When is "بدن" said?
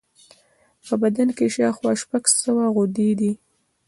1.01-1.27